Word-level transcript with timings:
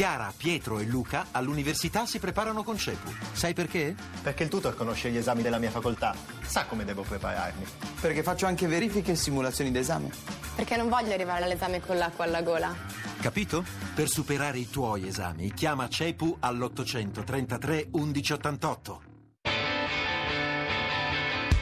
Chiara, 0.00 0.32
Pietro 0.34 0.78
e 0.78 0.86
Luca 0.86 1.26
all'università 1.30 2.06
si 2.06 2.18
preparano 2.18 2.62
con 2.62 2.78
CEPU. 2.78 3.12
Sai 3.32 3.52
perché? 3.52 3.94
Perché 4.22 4.44
il 4.44 4.48
tutor 4.48 4.74
conosce 4.74 5.10
gli 5.10 5.18
esami 5.18 5.42
della 5.42 5.58
mia 5.58 5.70
facoltà, 5.70 6.14
sa 6.40 6.64
come 6.64 6.86
devo 6.86 7.02
prepararmi. 7.02 7.66
Perché 8.00 8.22
faccio 8.22 8.46
anche 8.46 8.66
verifiche 8.66 9.12
e 9.12 9.14
simulazioni 9.14 9.70
d'esame. 9.70 10.08
Perché 10.54 10.78
non 10.78 10.88
voglio 10.88 11.12
arrivare 11.12 11.44
all'esame 11.44 11.82
con 11.82 11.98
l'acqua 11.98 12.24
alla 12.24 12.40
gola. 12.40 12.74
Capito? 13.20 13.62
Per 13.94 14.08
superare 14.08 14.56
i 14.56 14.70
tuoi 14.70 15.06
esami, 15.06 15.52
chiama 15.52 15.86
CEPU 15.86 16.38
all'833 16.40 17.88
1188. 17.90 19.02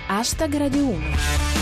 Hashtag 0.06 0.56
Radio 0.56 0.84
1. 0.84 1.57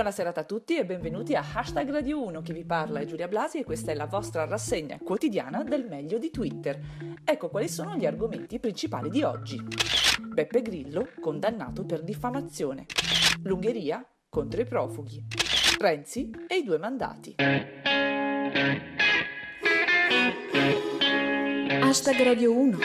Buona 0.00 0.14
serata 0.14 0.40
a 0.40 0.44
tutti 0.44 0.78
e 0.78 0.86
benvenuti 0.86 1.34
a 1.34 1.44
Hashtag 1.52 1.90
Radio 1.90 2.24
1, 2.24 2.40
chi 2.40 2.54
vi 2.54 2.64
parla 2.64 3.00
è 3.00 3.04
Giulia 3.04 3.28
Blasi 3.28 3.58
e 3.58 3.64
questa 3.64 3.92
è 3.92 3.94
la 3.94 4.06
vostra 4.06 4.46
rassegna 4.46 4.98
quotidiana 4.98 5.62
del 5.62 5.84
meglio 5.86 6.16
di 6.16 6.30
Twitter. 6.30 6.80
Ecco 7.22 7.50
quali 7.50 7.68
sono 7.68 7.94
gli 7.96 8.06
argomenti 8.06 8.58
principali 8.58 9.10
di 9.10 9.22
oggi. 9.22 9.62
Beppe 10.22 10.62
Grillo, 10.62 11.10
condannato 11.20 11.84
per 11.84 12.02
diffamazione. 12.02 12.86
L'Ungheria 13.42 14.02
contro 14.30 14.62
i 14.62 14.64
profughi. 14.64 15.22
Renzi 15.78 16.30
e 16.48 16.56
i 16.56 16.64
due 16.64 16.78
mandati. 16.78 17.34
Hashtag 21.82 22.22
Radio 22.22 22.56
1. 22.56 22.78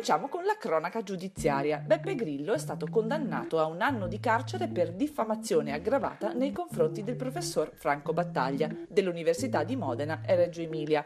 Cominciamo 0.00 0.28
con 0.28 0.44
la 0.44 0.56
cronaca 0.56 1.02
giudiziaria. 1.02 1.78
Beppe 1.78 2.14
Grillo 2.14 2.54
è 2.54 2.58
stato 2.58 2.86
condannato 2.88 3.58
a 3.58 3.66
un 3.66 3.80
anno 3.82 4.06
di 4.06 4.18
carcere 4.20 4.68
per 4.68 4.92
diffamazione 4.92 5.72
aggravata 5.72 6.32
nei 6.32 6.52
confronti 6.52 7.02
del 7.02 7.16
professor 7.16 7.70
Franco 7.74 8.12
Battaglia 8.12 8.68
dell'Università 8.88 9.62
di 9.62 9.76
Modena 9.76 10.22
e 10.24 10.36
Reggio 10.36 10.62
Emilia. 10.62 11.04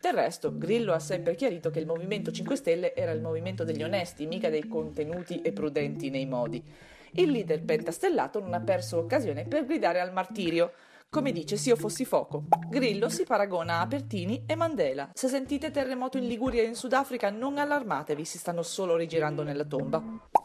Del 0.00 0.14
resto, 0.14 0.56
Grillo 0.56 0.92
ha 0.92 0.98
sempre 0.98 1.34
chiarito 1.34 1.70
che 1.70 1.78
il 1.78 1.86
Movimento 1.86 2.32
5 2.32 2.56
Stelle 2.56 2.94
era 2.94 3.12
il 3.12 3.20
movimento 3.20 3.62
degli 3.62 3.82
onesti, 3.82 4.26
mica 4.26 4.48
dei 4.48 4.66
contenuti 4.66 5.40
e 5.42 5.52
prudenti 5.52 6.10
nei 6.10 6.26
modi. 6.26 6.64
Il 7.12 7.30
leader 7.30 7.62
pentastellato 7.62 8.40
non 8.40 8.54
ha 8.54 8.60
perso 8.60 8.98
occasione 8.98 9.44
per 9.44 9.66
gridare 9.66 10.00
al 10.00 10.12
martirio. 10.12 10.72
Come 11.14 11.32
dice 11.32 11.58
se 11.58 11.68
io 11.68 11.76
fossi 11.76 12.06
fuoco. 12.06 12.44
Grillo 12.70 13.10
si 13.10 13.24
paragona 13.24 13.80
a 13.80 13.86
Pertini 13.86 14.44
e 14.46 14.54
Mandela. 14.54 15.10
Se 15.12 15.28
sentite 15.28 15.70
terremoto 15.70 16.16
in 16.16 16.26
Liguria 16.26 16.62
e 16.62 16.64
in 16.64 16.74
Sudafrica 16.74 17.28
non 17.28 17.58
allarmatevi, 17.58 18.24
si 18.24 18.38
stanno 18.38 18.62
solo 18.62 18.96
rigirando 18.96 19.42
nella 19.42 19.66
tomba. 19.66 20.02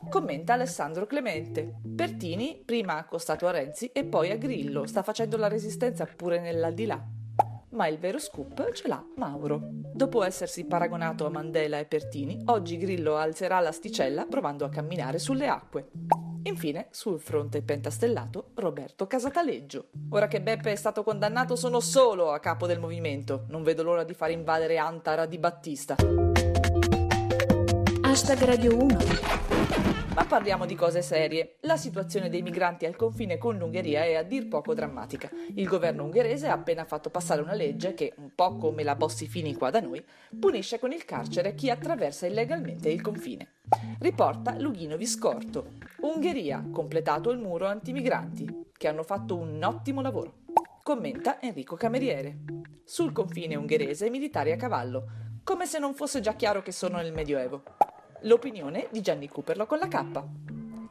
Commenta 0.10 0.56
Alessandro 0.56 1.06
Clemente. 1.06 1.76
Pertini 1.96 2.62
prima 2.66 2.98
accostato 2.98 3.48
a 3.48 3.52
Renzi 3.52 3.92
e 3.94 4.04
poi 4.04 4.30
a 4.30 4.36
Grillo, 4.36 4.86
sta 4.86 5.04
facendo 5.04 5.38
la 5.38 5.48
resistenza 5.48 6.06
pure 6.06 6.42
nell'aldilà. 6.42 7.02
Ma 7.70 7.88
il 7.88 7.98
vero 7.98 8.20
scoop 8.20 8.74
ce 8.74 8.90
l'ha 8.90 9.02
Mauro. 9.16 9.62
Dopo 9.64 10.22
essersi 10.22 10.66
paragonato 10.66 11.26
a 11.26 11.30
Mandela 11.30 11.80
e 11.80 11.86
Pertini, 11.86 12.42
oggi 12.48 12.76
Grillo 12.76 13.16
alzerà 13.16 13.62
l'asticella 13.62 14.26
provando 14.26 14.66
a 14.66 14.70
camminare 14.70 15.18
sulle 15.18 15.48
acque. 15.48 15.92
Infine, 16.48 16.88
sul 16.92 17.20
fronte 17.20 17.62
pentastellato, 17.62 18.52
Roberto 18.56 19.06
Casataleggio. 19.06 19.90
Ora 20.12 20.28
che 20.28 20.42
Beppe 20.42 20.72
è 20.72 20.76
stato 20.76 21.04
condannato 21.04 21.58
sono 21.58 21.82
solo 21.82 22.32
a 22.32 22.40
capo 22.40 22.68
del 22.68 22.80
movimento. 22.80 23.44
Non 23.50 23.64
vedo 23.64 23.84
l'ora 23.84 24.06
di 24.06 24.14
far 24.14 24.32
invadere 24.32 24.78
Antara 24.78 25.26
di 25.26 25.38
Battista. 25.40 25.98
Hashtag 28.02 28.44
Radio 28.44 28.78
1. 28.78 30.07
Ma 30.18 30.26
parliamo 30.26 30.66
di 30.66 30.74
cose 30.74 31.04
serie. 31.04 31.58
La 31.62 31.78
situazione 31.78 32.28
dei 32.28 32.42
migranti 32.42 32.88
al 32.88 32.96
confine 32.96 33.38
con 33.38 33.56
l'Ungheria 33.56 34.04
è 34.04 34.16
a 34.16 34.24
dir 34.24 34.48
poco 34.48 34.74
drammatica. 34.74 35.30
Il 35.54 35.68
governo 35.68 36.06
ungherese 36.06 36.48
ha 36.48 36.54
appena 36.54 36.86
fatto 36.86 37.12
passare 37.12 37.44
una 37.44 37.54
legge 37.54 37.94
che, 37.94 38.14
un 38.18 38.32
po' 38.34 38.58
come 38.58 38.82
la 38.82 38.96
Bossi-Fini 38.96 39.54
qua 39.54 39.70
da 39.70 39.80
noi, 39.80 40.04
punisce 40.40 40.80
con 40.80 40.92
il 40.92 41.06
carcere 41.06 41.54
chi 41.54 41.70
attraversa 41.70 42.26
illegalmente 42.26 42.90
il 42.90 43.00
confine. 43.00 43.58
Riporta 44.00 44.58
Lughino 44.58 44.98
Viscorto. 44.98 45.74
Ungheria, 45.98 46.68
completato 46.72 47.30
il 47.30 47.38
muro 47.38 47.68
antimigranti, 47.68 48.72
che 48.76 48.88
hanno 48.88 49.04
fatto 49.04 49.36
un 49.36 49.62
ottimo 49.64 50.02
lavoro. 50.02 50.46
Commenta 50.82 51.40
Enrico 51.40 51.76
Cameriere. 51.76 52.38
Sul 52.84 53.12
confine 53.12 53.56
ungherese 53.56 54.10
militari 54.10 54.52
a 54.52 54.58
cavallo, 54.58 55.10
come 55.44 55.68
se 55.68 55.78
non 55.78 55.94
fosse 55.94 56.22
già 56.22 56.34
chiaro 56.34 56.64
che 56.64 56.72
sono 56.72 56.98
nel 56.98 57.14
Medioevo. 57.14 57.62
L'opinione 58.22 58.88
di 58.92 59.02
Gianni 59.02 59.28
Cooperlo 59.28 59.66
con 59.66 59.78
la 59.78 59.88
K. 59.88 60.24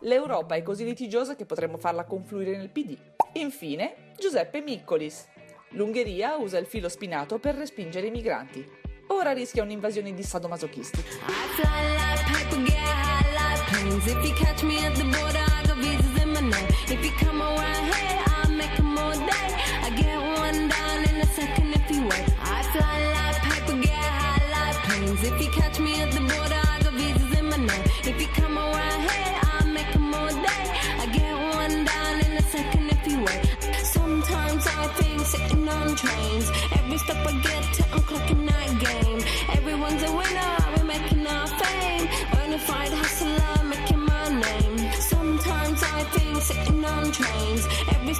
L'Europa 0.00 0.54
è 0.54 0.62
così 0.62 0.84
litigiosa 0.84 1.34
che 1.34 1.44
potremmo 1.44 1.76
farla 1.76 2.04
confluire 2.04 2.56
nel 2.56 2.70
PD. 2.70 2.96
Infine, 3.34 4.12
Giuseppe 4.16 4.60
Miccolis. 4.60 5.26
L'Ungheria 5.70 6.36
usa 6.36 6.58
il 6.58 6.66
filo 6.66 6.88
spinato 6.88 7.38
per 7.38 7.56
respingere 7.56 8.06
i 8.06 8.10
migranti. 8.10 8.64
Ora 9.08 9.32
rischia 9.32 9.62
un'invasione 9.62 10.14
di 10.14 10.22
sadomasochisti. 10.22 11.04
If 14.08 15.65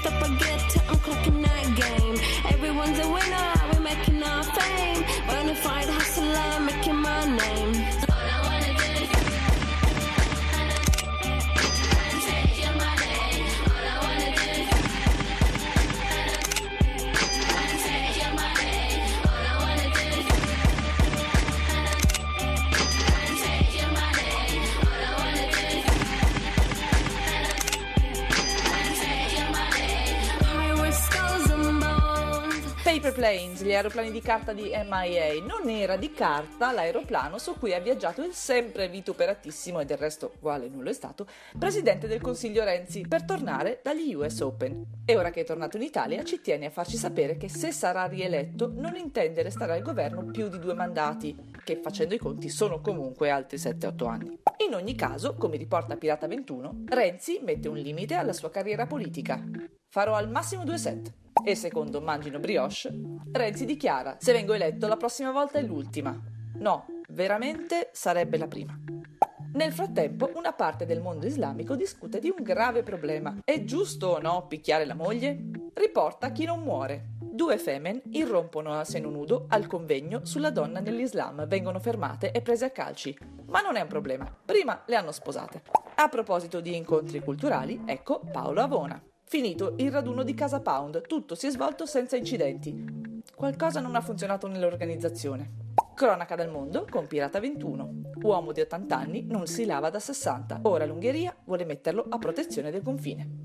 I 0.07 0.11
forget 0.21 0.86
bones. 33.17 33.17
Paper 33.17 33.27
Planes, 33.27 33.63
gli 33.63 33.75
aeroplani 33.75 34.11
di 34.11 34.21
carta 34.21 34.53
di 34.53 34.71
MIA. 34.71 35.43
Non 35.43 35.69
era 35.69 35.97
di 35.97 36.13
carta 36.13 36.71
l'aeroplano 36.73 37.39
su 37.39 37.57
cui 37.59 37.73
ha 37.73 37.81
viaggiato 37.81 38.23
il 38.23 38.33
sempre 38.33 38.89
vituperatissimo 38.89 39.81
e 39.81 39.85
del 39.85 39.97
resto 39.97 40.33
quale 40.39 40.69
nulla 40.69 40.91
è 40.91 40.93
stato, 40.93 41.27
presidente 41.59 42.07
del 42.07 42.21
Consiglio 42.21 42.63
Renzi 42.63 43.07
per 43.09 43.25
tornare 43.25 43.81
dagli 43.83 44.15
US 44.15 44.41
Open. 44.41 44.85
E 45.05 45.17
ora 45.17 45.31
che 45.31 45.41
è 45.41 45.45
tornato 45.45 45.77
in 45.77 45.83
Italia 45.83 46.23
ci 46.25 46.41
tiene 46.41 46.67
a 46.67 46.71
farci 46.71 46.97
sapere 46.97 47.37
che 47.37 47.49
se 47.49 47.73
sarà 47.73 48.05
rieletto 48.07 48.71
non 48.75 48.97
intende 48.97 49.43
restare 49.43 49.73
al 49.73 49.83
governo 49.83 50.25
più 50.25 50.49
di 50.49 50.59
due 50.59 50.75
mandati, 50.75 51.35
che 51.67 51.81
facendo 51.83 52.15
i 52.15 52.19
conti 52.19 52.49
sono 52.49 52.81
comunque 52.81 53.29
altri 53.29 53.57
7-8 53.57 54.07
anni. 54.07 54.39
In 54.65 54.75
ogni 54.75 54.95
caso, 54.95 55.35
come 55.35 55.57
riporta 55.57 55.97
Pirata 55.97 56.29
21, 56.29 56.85
Renzi 56.87 57.41
mette 57.43 57.67
un 57.67 57.77
limite 57.77 58.15
alla 58.15 58.33
sua 58.33 58.51
carriera 58.51 58.87
politica. 58.87 59.43
Farò 59.89 60.15
al 60.15 60.31
massimo 60.31 60.63
due 60.63 60.79
set. 60.79 61.13
E 61.45 61.57
secondo 61.57 62.01
Mangino 62.01 62.39
Brioche, 62.39 62.93
Renzi 63.33 63.65
dichiara: 63.65 64.17
Se 64.21 64.33
vengo 64.33 64.53
eletto 64.53 64.87
la 64.87 64.97
prossima 64.97 65.33
volta 65.33 65.59
è 65.59 65.63
l'ultima. 65.63 66.17
No, 66.59 66.87
veramente 67.09 67.91
sarebbe 67.93 68.39
la 68.39 68.47
prima. 68.47 68.79
Nel 69.55 69.73
frattempo, 69.73 70.31
una 70.37 70.53
parte 70.53 70.87
del 70.87 71.01
mondo 71.01 71.27
islamico 71.27 71.75
discute 71.75 72.21
di 72.21 72.29
un 72.29 72.45
grave 72.45 72.85
problema. 72.85 73.39
È 73.43 73.65
giusto 73.65 74.07
o 74.11 74.21
no 74.21 74.47
picchiare 74.47 74.85
la 74.85 74.95
moglie? 74.95 75.51
Riporta 75.75 76.31
chi 76.31 76.45
non 76.45 76.61
muore. 76.61 77.16
Due 77.37 77.59
femen 77.59 78.01
irrompono 78.13 78.73
a 78.73 78.85
seno 78.85 79.11
nudo 79.11 79.45
al 79.49 79.67
convegno 79.67 80.25
sulla 80.25 80.49
donna 80.49 80.81
nell'Islam, 80.81 81.47
vengono 81.47 81.79
fermate 81.79 82.33
e 82.33 82.41
prese 82.41 82.65
a 82.65 82.71
calci. 82.71 83.15
Ma 83.49 83.61
non 83.61 83.77
è 83.77 83.83
un 83.83 83.89
problema, 83.89 84.35
prima 84.43 84.85
le 84.87 84.97
hanno 84.97 85.13
sposate. 85.13 85.61
A 85.97 86.09
proposito 86.09 86.61
di 86.61 86.75
incontri 86.75 87.21
culturali, 87.21 87.83
ecco 87.85 88.23
Paolo 88.33 88.63
Avona. 88.63 88.99
Finito 89.25 89.75
il 89.77 89.93
raduno 89.93 90.23
di 90.23 90.33
Casa 90.33 90.63
Pound, 90.63 91.07
tutto 91.07 91.35
si 91.35 91.47
è 91.47 91.51
svolto 91.51 91.85
senza 91.85 92.17
incidenti. 92.17 93.23
Qualcosa 93.35 93.81
non 93.81 93.97
ha 93.97 94.01
funzionato 94.01 94.47
nell'organizzazione. 94.47 95.75
Cronaca 95.95 96.37
dal 96.37 96.49
mondo 96.49 96.87
con 96.89 97.07
Pirata 97.07 97.39
21. 97.39 98.13
Uomo 98.23 98.53
di 98.53 98.63
80 98.63 98.97
anni 98.97 99.27
non 99.29 99.47
si 99.47 99.67
lava 99.67 99.91
da 99.91 100.01
60. 100.01 100.61
Ora 100.63 100.87
l'Ungheria 100.87 101.37
vuole 101.45 101.67
metterlo 101.67 102.07
a 102.09 102.17
protezione 102.17 102.71
del 102.71 102.81
confine. 102.81 103.43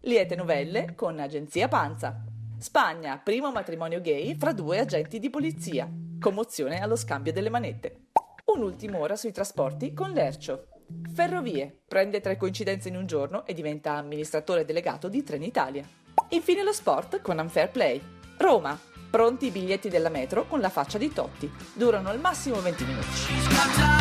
Liete 0.00 0.34
novelle 0.34 0.94
con 0.94 1.18
Agenzia 1.18 1.68
Panza. 1.68 2.24
Spagna, 2.64 3.20
primo 3.22 3.52
matrimonio 3.52 4.00
gay 4.00 4.38
fra 4.38 4.54
due 4.54 4.78
agenti 4.78 5.18
di 5.18 5.28
polizia. 5.28 5.86
Commozione 6.18 6.80
allo 6.80 6.96
scambio 6.96 7.30
delle 7.30 7.50
manette. 7.50 8.06
Un'ultima 8.46 8.96
ora 8.96 9.16
sui 9.16 9.32
trasporti 9.32 9.92
con 9.92 10.12
Lercio. 10.12 10.68
Ferrovie, 11.12 11.82
prende 11.86 12.22
tre 12.22 12.38
coincidenze 12.38 12.88
in 12.88 12.96
un 12.96 13.04
giorno 13.04 13.44
e 13.44 13.52
diventa 13.52 13.96
amministratore 13.96 14.64
delegato 14.64 15.10
di 15.10 15.22
Trenitalia. 15.22 15.86
Infine 16.30 16.62
lo 16.62 16.72
sport 16.72 17.20
con 17.20 17.38
Unfair 17.38 17.70
Play. 17.70 18.00
Roma, 18.38 18.80
pronti 19.10 19.48
i 19.48 19.50
biglietti 19.50 19.90
della 19.90 20.08
metro 20.08 20.46
con 20.46 20.60
la 20.60 20.70
faccia 20.70 20.96
di 20.96 21.12
Totti. 21.12 21.52
Durano 21.74 22.08
al 22.08 22.18
massimo 22.18 22.60
20 22.60 22.84
minuti. 22.84 23.93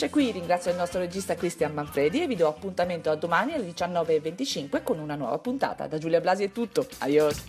Finisce 0.00 0.10
qui, 0.10 0.30
ringrazio 0.30 0.70
il 0.70 0.78
nostro 0.78 1.00
regista 1.00 1.34
Cristian 1.34 1.74
Manfredi 1.74 2.22
e 2.22 2.26
vi 2.26 2.34
do 2.34 2.48
appuntamento 2.48 3.10
a 3.10 3.16
domani 3.16 3.52
alle 3.52 3.66
19.25 3.66 4.82
con 4.82 4.98
una 4.98 5.14
nuova 5.14 5.36
puntata. 5.38 5.86
Da 5.86 5.98
Giulia 5.98 6.20
Blasi 6.20 6.44
è 6.44 6.52
tutto, 6.52 6.86
adios! 6.98 7.44